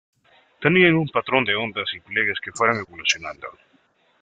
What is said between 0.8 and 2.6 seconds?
un patrón de ondas y pliegues que